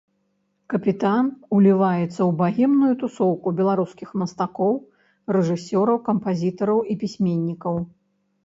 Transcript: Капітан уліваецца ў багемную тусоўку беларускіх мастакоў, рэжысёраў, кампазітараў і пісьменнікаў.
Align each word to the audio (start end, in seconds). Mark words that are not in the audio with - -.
Капітан 0.73 1.27
уліваецца 1.57 2.07
ў 2.07 2.29
багемную 2.39 2.89
тусоўку 3.03 3.47
беларускіх 3.59 4.09
мастакоў, 4.23 4.73
рэжысёраў, 5.39 5.97
кампазітараў 6.09 6.79
і 6.95 6.97
пісьменнікаў. 7.05 7.73